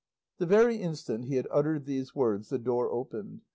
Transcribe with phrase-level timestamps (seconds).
[0.39, 3.41] The very instant he had uttered these words, the door opened.